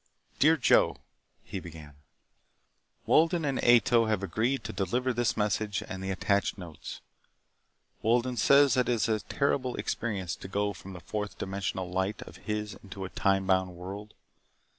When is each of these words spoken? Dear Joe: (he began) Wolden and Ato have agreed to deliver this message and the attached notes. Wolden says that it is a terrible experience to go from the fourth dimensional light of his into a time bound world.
Dear 0.39 0.57
Joe: 0.57 0.97
(he 1.43 1.59
began) 1.59 1.93
Wolden 3.05 3.45
and 3.45 3.63
Ato 3.63 4.07
have 4.07 4.23
agreed 4.23 4.63
to 4.63 4.73
deliver 4.73 5.13
this 5.13 5.37
message 5.37 5.83
and 5.87 6.03
the 6.03 6.09
attached 6.09 6.57
notes. 6.57 7.01
Wolden 8.01 8.35
says 8.35 8.73
that 8.73 8.89
it 8.89 8.93
is 8.93 9.07
a 9.07 9.19
terrible 9.19 9.75
experience 9.75 10.35
to 10.37 10.47
go 10.47 10.73
from 10.73 10.93
the 10.93 11.01
fourth 11.01 11.37
dimensional 11.37 11.87
light 11.87 12.23
of 12.23 12.37
his 12.49 12.73
into 12.81 13.05
a 13.05 13.09
time 13.09 13.45
bound 13.45 13.75
world. 13.75 14.15